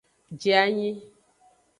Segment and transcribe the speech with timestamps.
[0.39, 0.91] Je anyi.